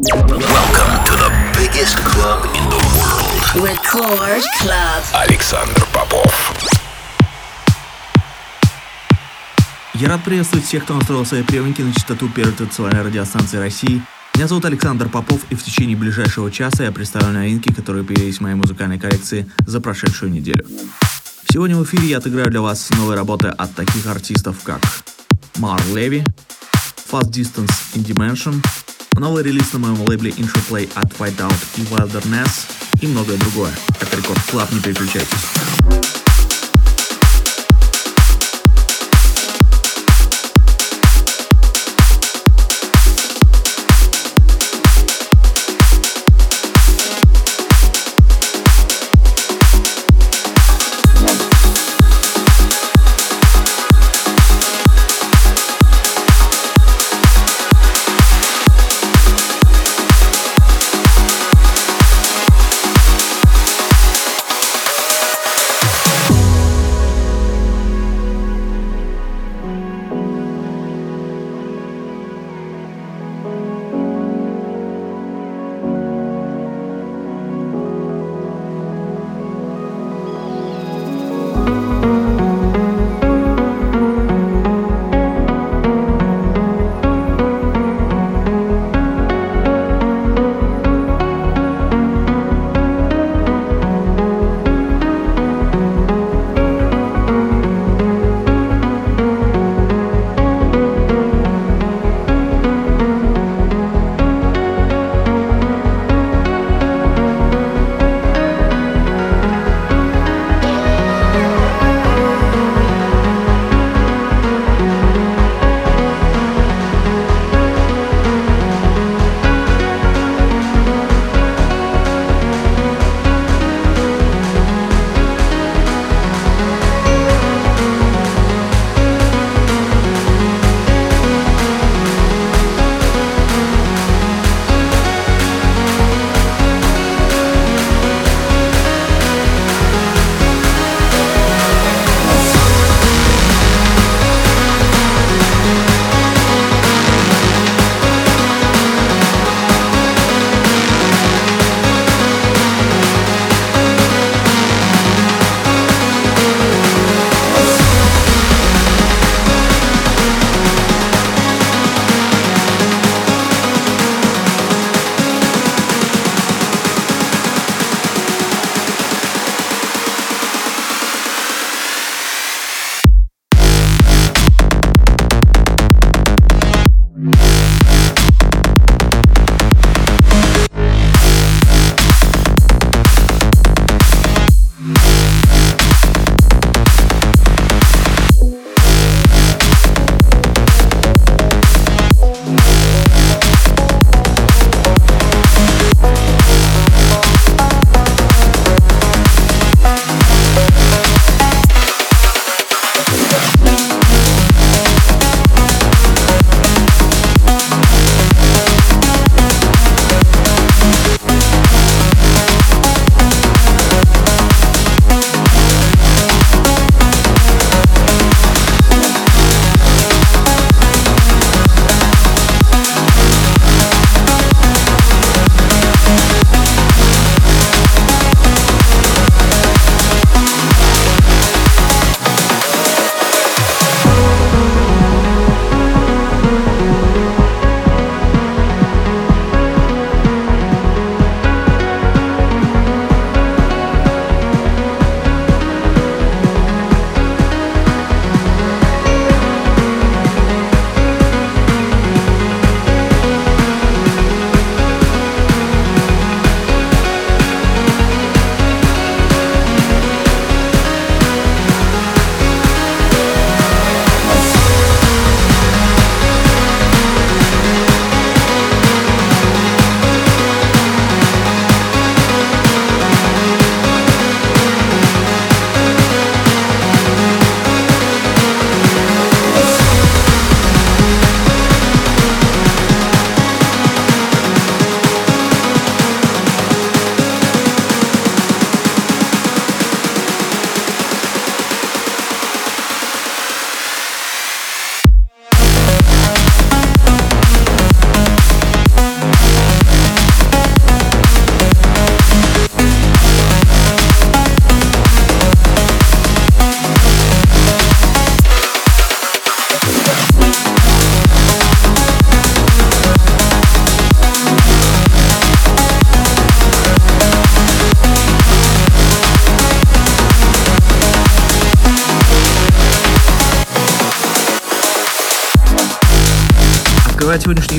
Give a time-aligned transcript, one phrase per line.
[0.00, 3.66] Welcome to the biggest club in the world.
[3.66, 5.02] Record Club.
[5.12, 6.62] Александр Попов.
[9.94, 14.00] Я рад приветствовать всех, кто настроил свои приемники на частоту первой традиционной радиостанции России.
[14.36, 18.42] Меня зовут Александр Попов, и в течение ближайшего часа я представлю новинки, которые появились в
[18.42, 20.64] моей музыкальной коллекции за прошедшую неделю.
[21.50, 24.80] Сегодня в эфире я отыграю для вас новые работы от таких артистов, как
[25.56, 26.22] Мар Леви,
[27.10, 28.62] Fast Distance in Dimension,
[29.18, 32.66] новый релиз на моем лейбле Intro Play от Whiteout и Wilderness
[33.00, 33.72] и многое другое.
[34.00, 36.17] Это Record Club, не переключайтесь.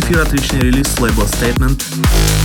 [0.10, 1.84] Эфир отличный релиз с лейбла Statement.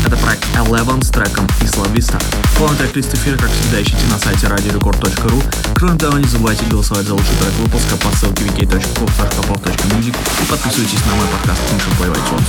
[0.05, 2.22] Это проект Eleven с треком Isla Vista.
[2.58, 5.43] Полный трек-лист эфира, как всегда, ищите на сайте radiorecord.ru.
[5.75, 11.14] Кроме того, не забывайте голосовать за лучший трек выпуска по ссылке wiki.com.music и подписывайтесь на
[11.14, 12.49] мой подкаст Function Play iTunes.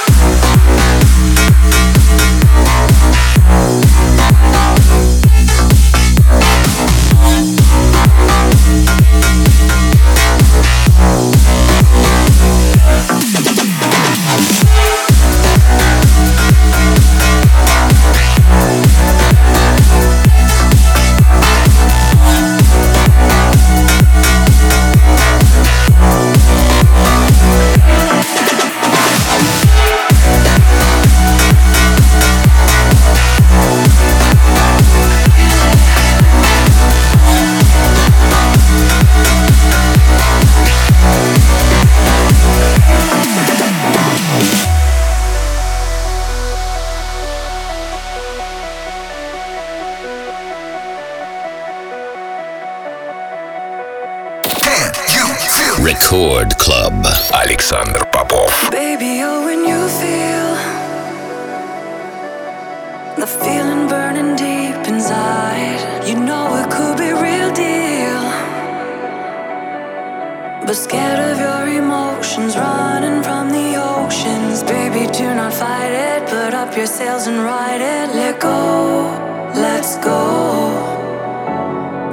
[77.81, 78.15] It.
[78.15, 79.09] Let go,
[79.55, 80.21] let's go.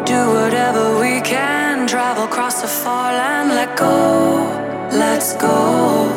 [0.04, 3.50] Do whatever we can travel across the far land.
[3.50, 3.98] Let go,
[4.92, 6.07] let's go.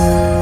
[0.00, 0.39] Попов.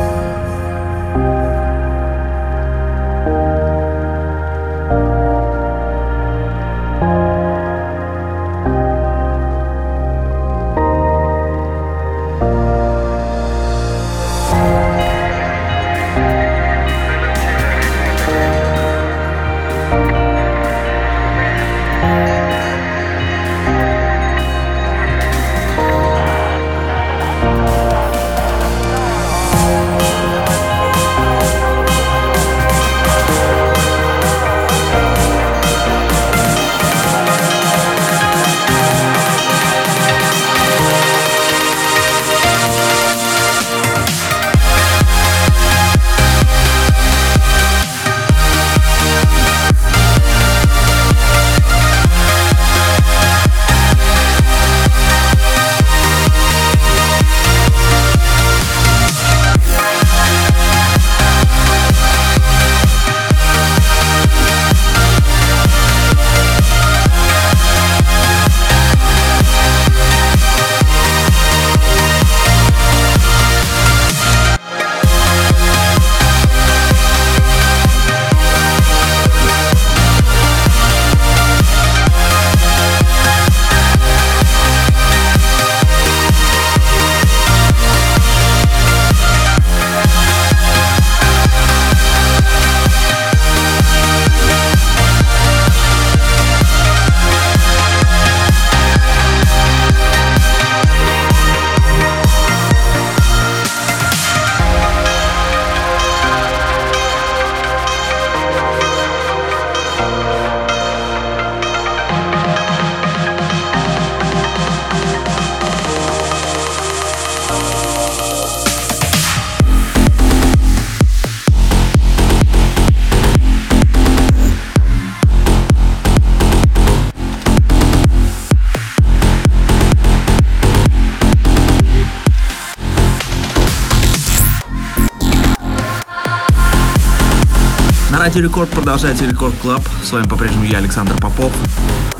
[138.41, 139.83] Рекорд продолжается Record Club.
[140.03, 141.53] С вами по-прежнему я, Александр Попов.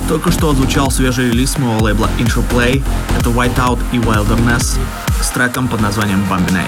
[0.09, 2.83] Только что озвучал свежий релиз моего лейбла Intro Play.
[3.19, 4.79] Это Whiteout и Wilderness
[5.21, 6.65] с треком под названием Bambi.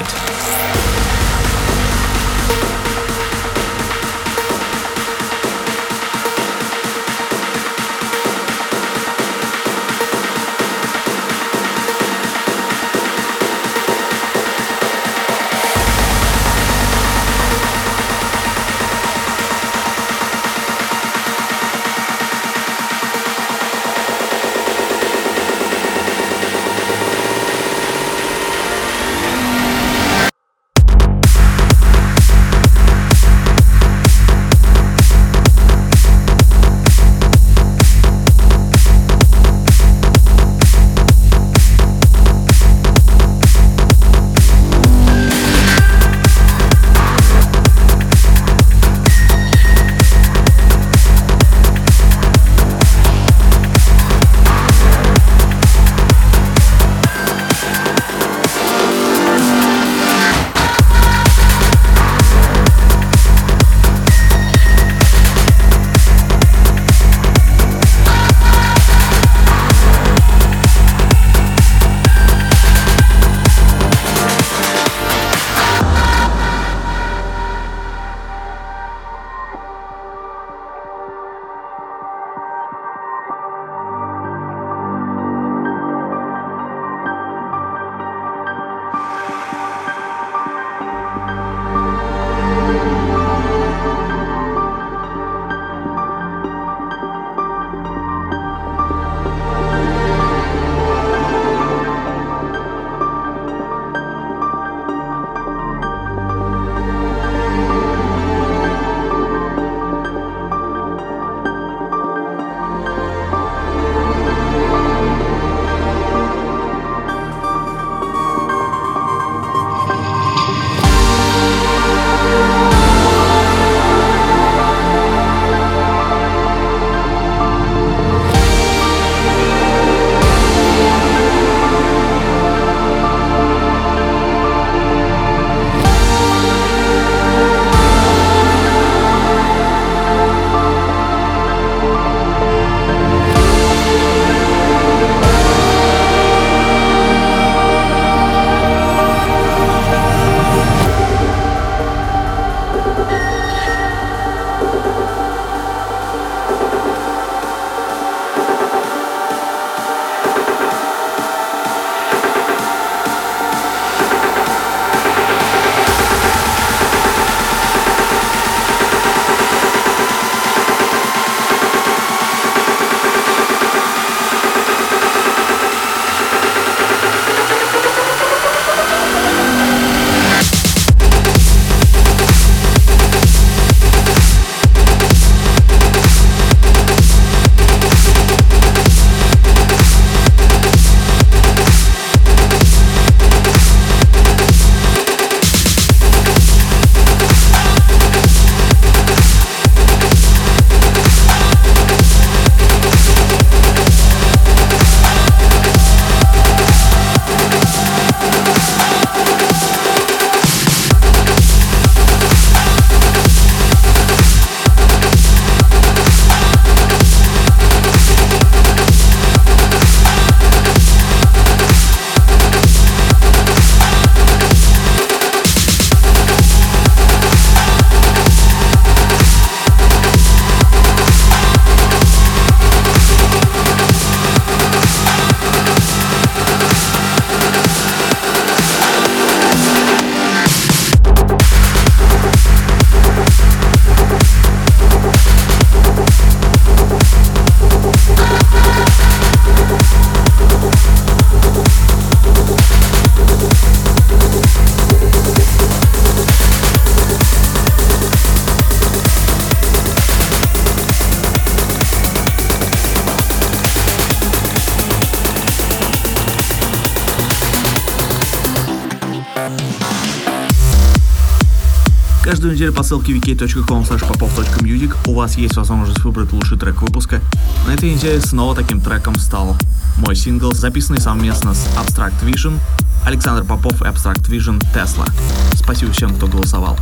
[272.70, 277.20] Неделю по ссылке wiki.com popov.music у вас есть возможность выбрать лучший трек выпуска.
[277.66, 279.56] На этой неделе снова таким треком стал
[279.96, 282.61] мой сингл, записанный совместно с Abstract Vision,
[283.04, 285.09] Александр Попов и Abstract Vision Tesla.
[285.54, 286.78] Спасибо всем, кто голосовал.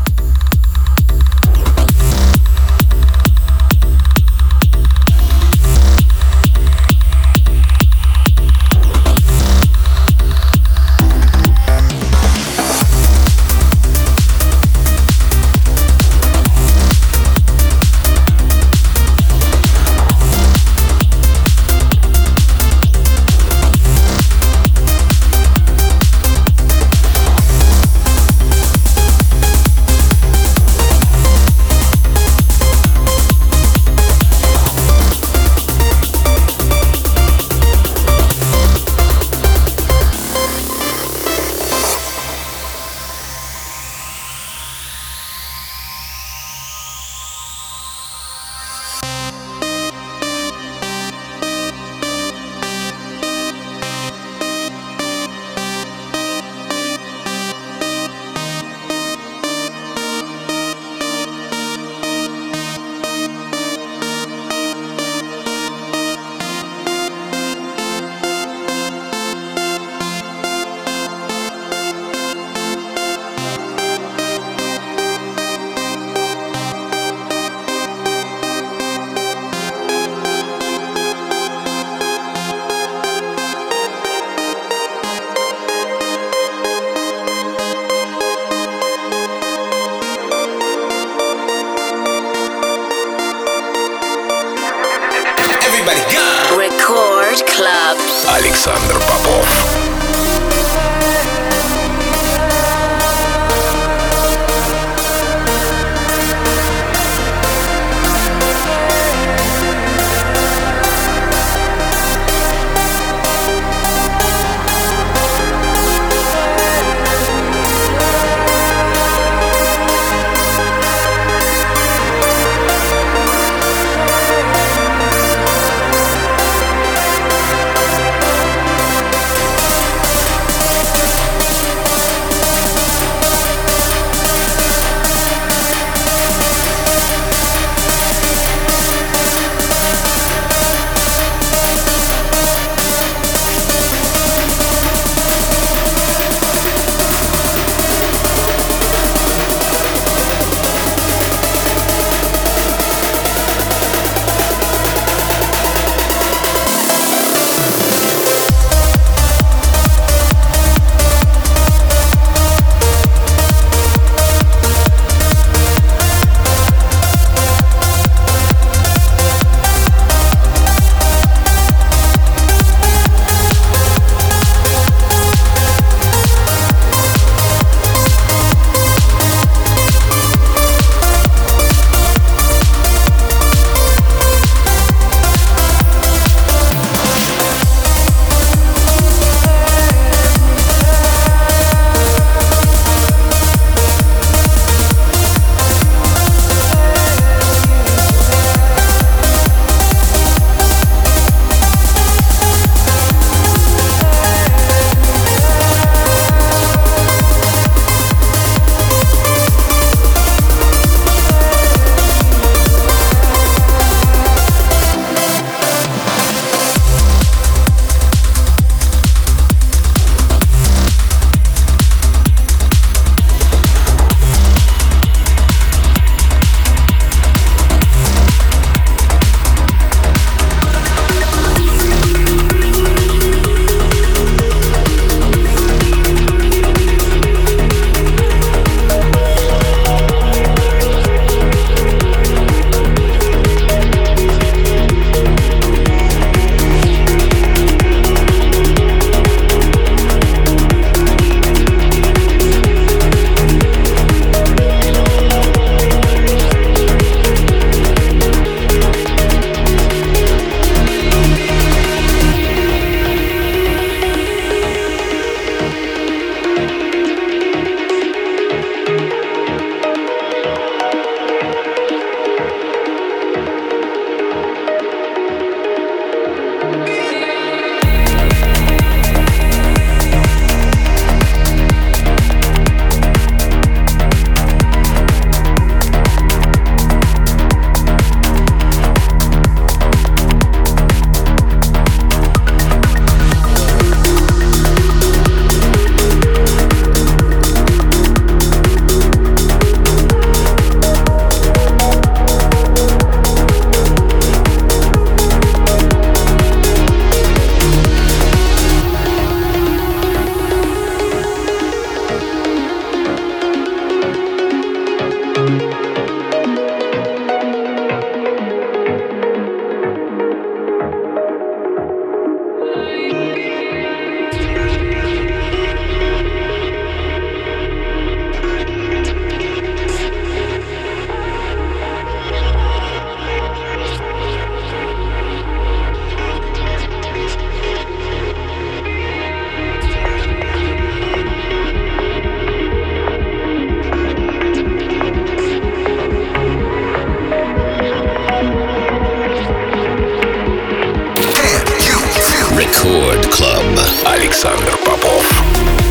[352.88, 353.64] Рекорд Клаб.
[354.06, 355.87] Александр Попов.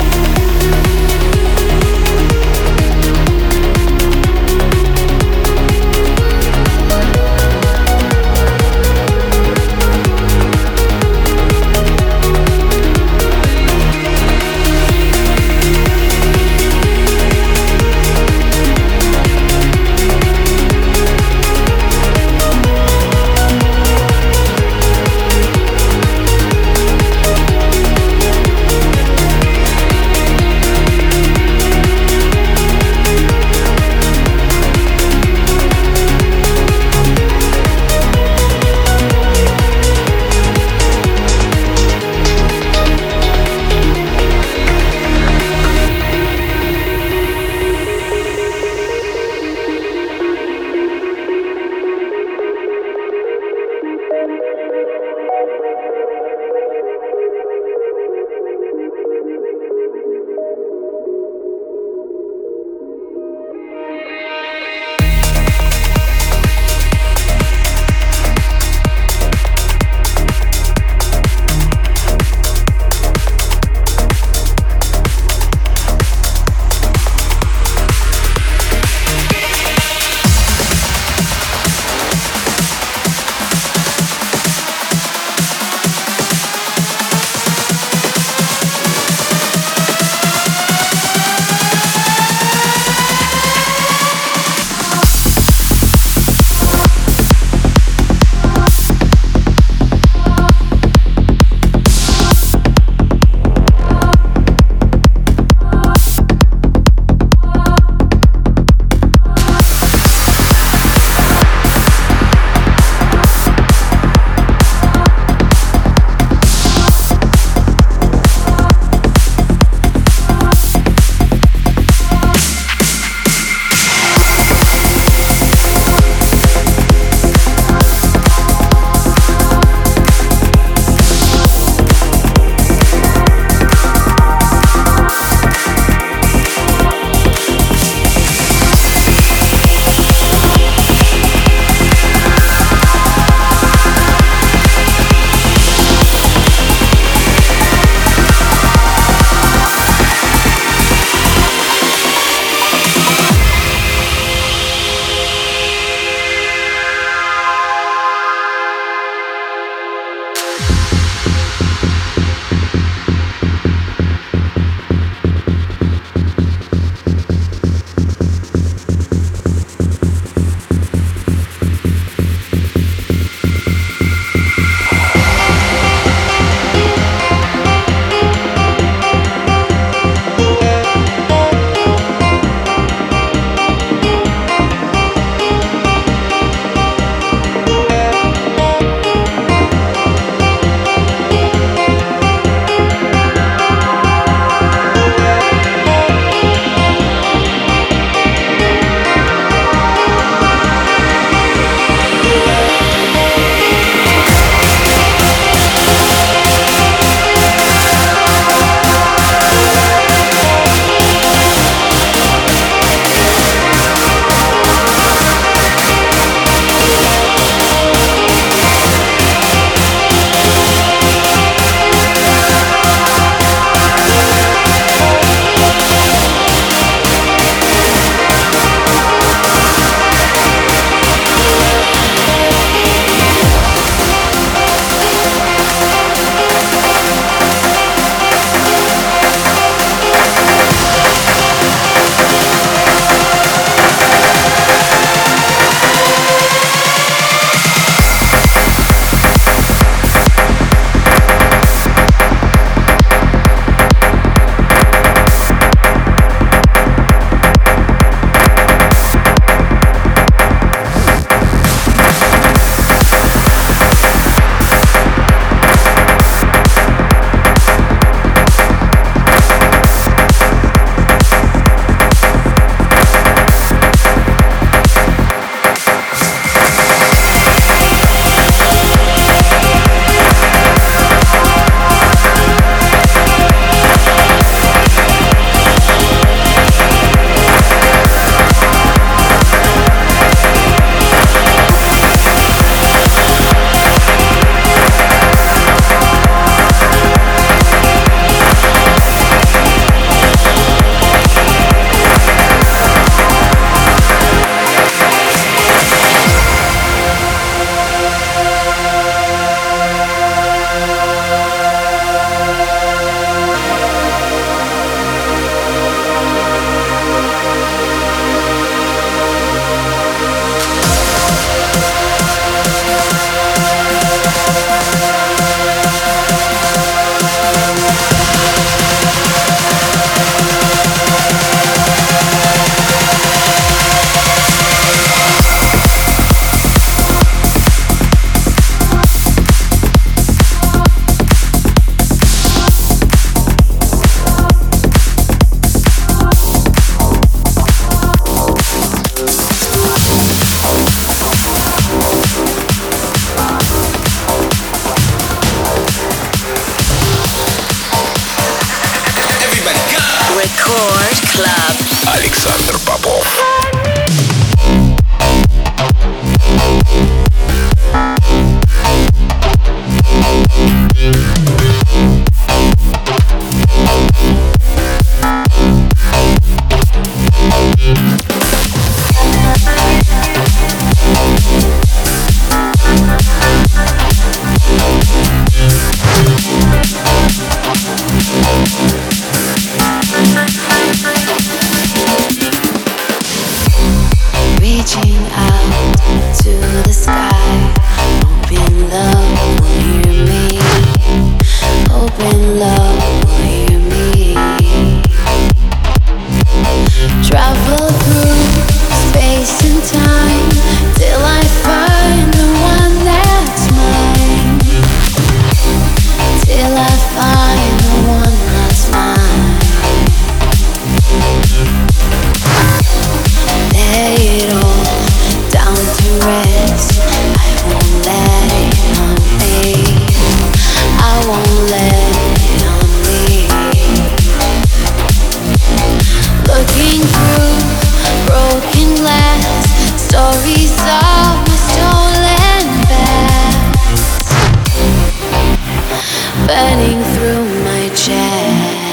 [446.47, 448.87] burning through my chest.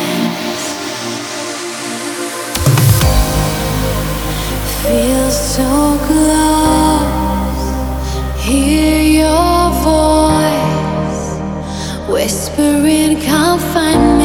[4.82, 5.70] feel so
[6.08, 7.64] close.
[8.44, 11.24] Hear your voice
[12.14, 14.23] whispering, "Come find me."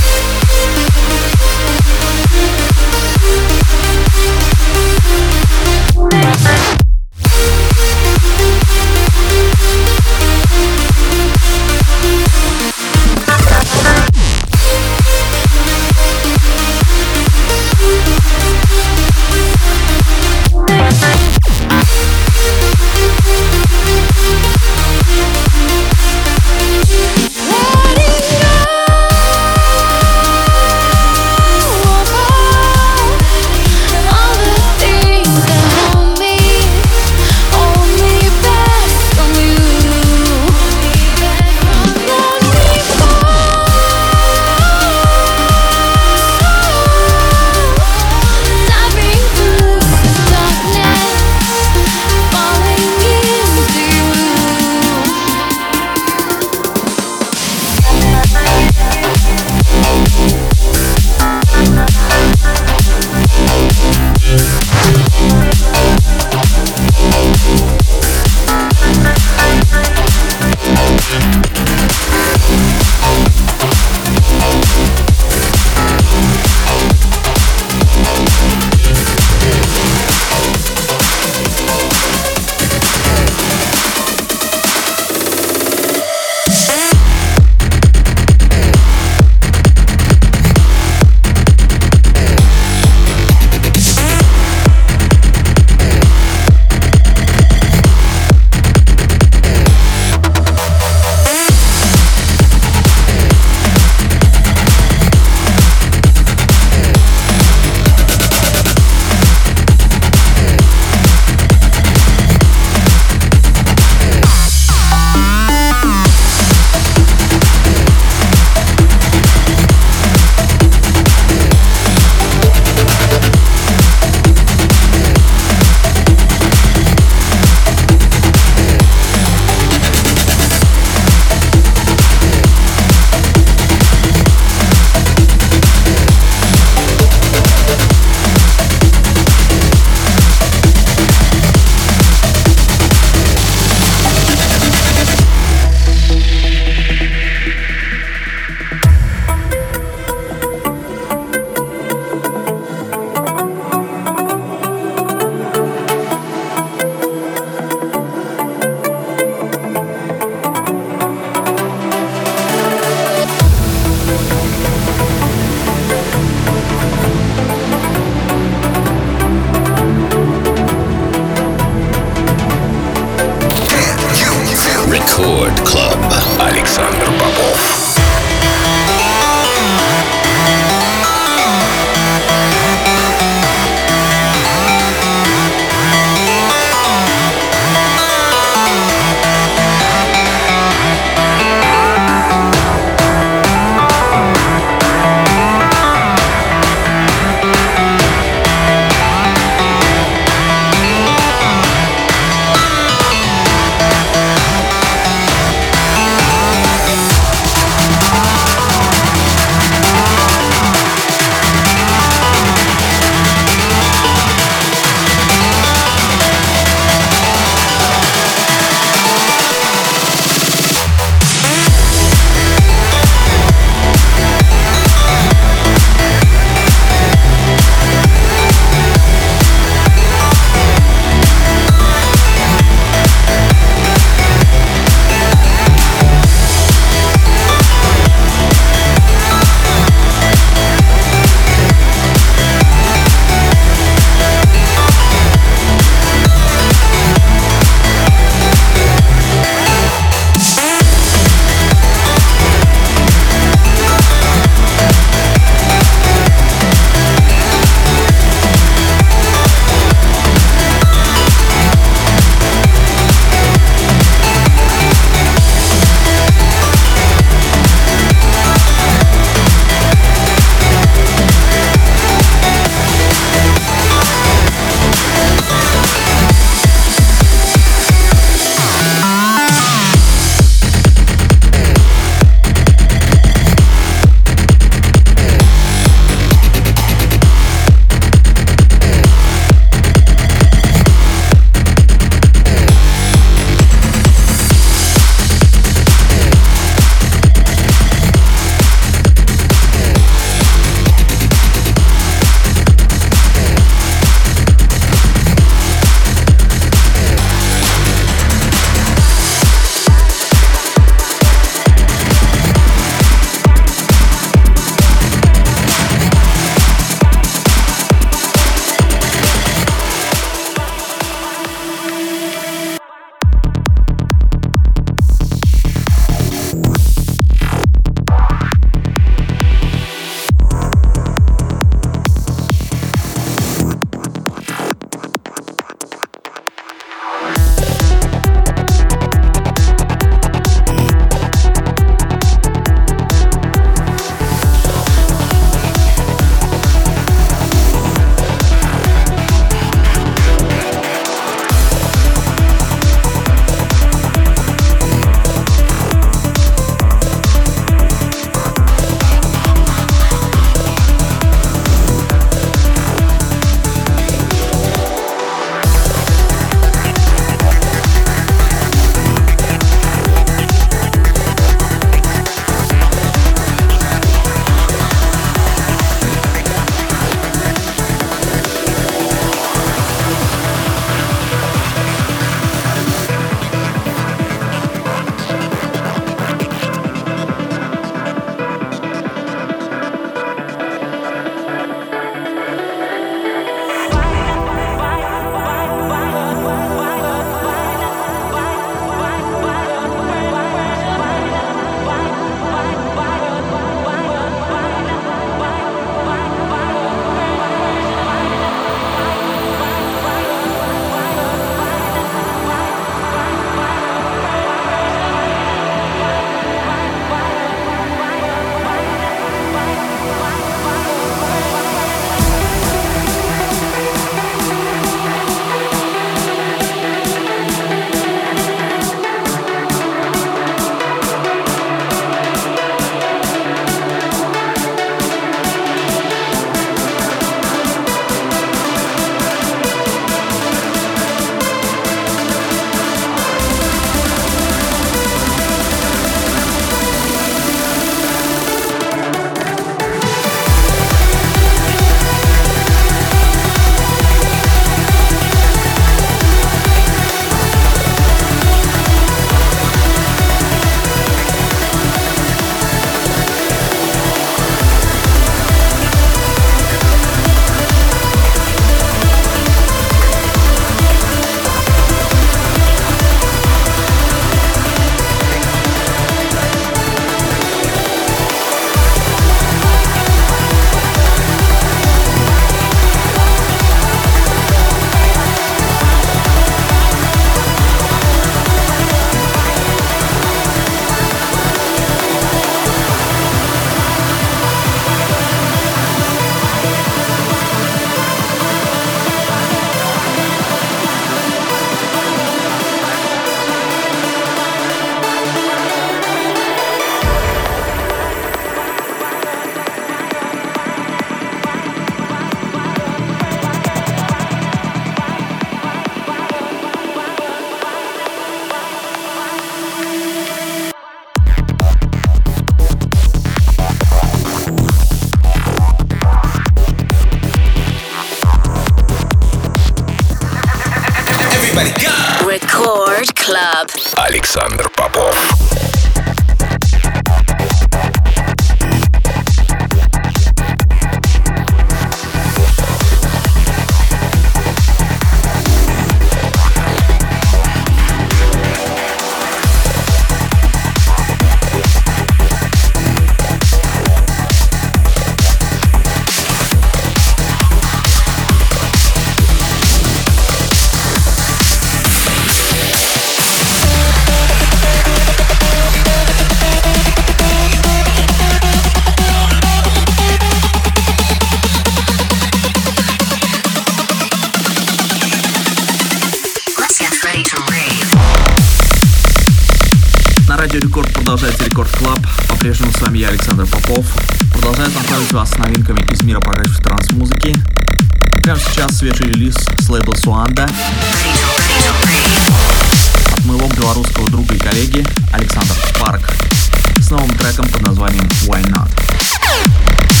[596.91, 600.00] С новым треком под названием Why Not.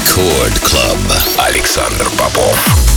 [0.00, 0.98] Рекорд Клаб.
[1.36, 2.89] Александр Попов.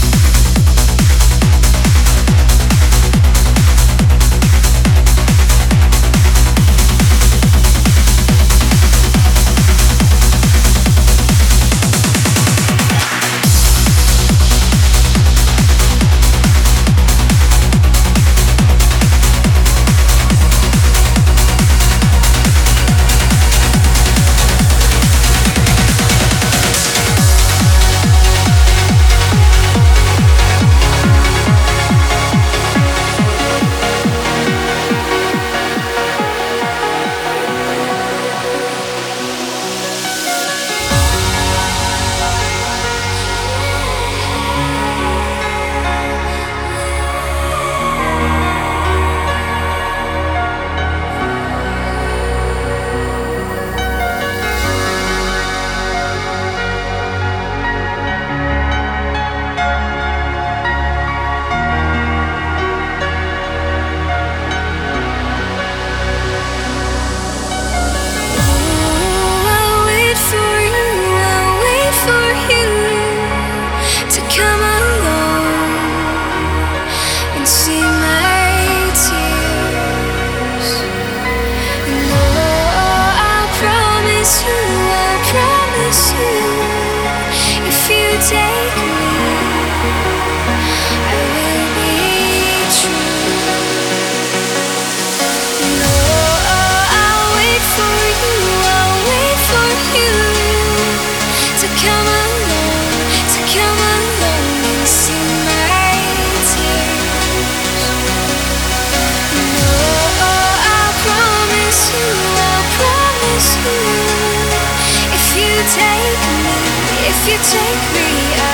[117.16, 118.53] if you take me out.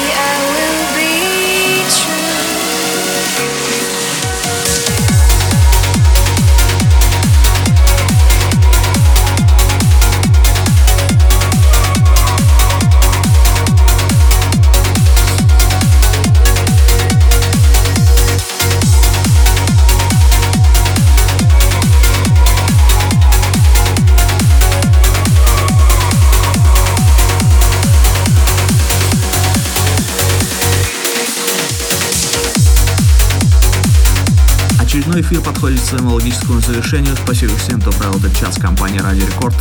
[35.31, 37.15] эфир подходит к своему логическому завершению.
[37.15, 39.55] Спасибо всем, кто провел этот час компании Радио Рекорд.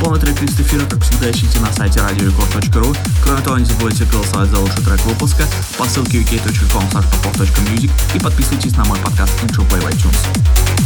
[0.00, 2.96] Полный трек-лист эфира, как всегда, ищите на сайте radiorecord.ru.
[3.24, 5.44] Кроме того, не забывайте голосовать за лучший трек выпуска
[5.78, 6.84] по ссылке uk.com
[8.14, 10.18] и подписывайтесь на мой подкаст Intro Play в iTunes.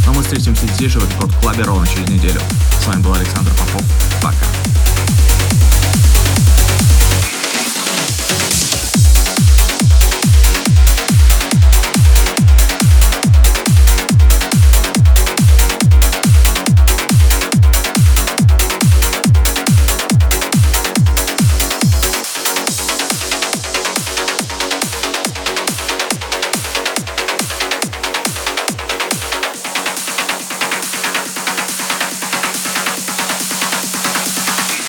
[0.05, 2.39] Но мы встретимся здесь же в Рекорд Клабе ровно через неделю.
[2.81, 3.83] С вами был Александр Попов.
[4.21, 4.72] Пока.